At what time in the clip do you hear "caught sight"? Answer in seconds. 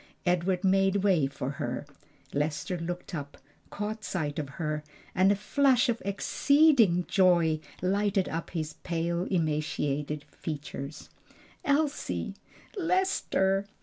3.69-4.39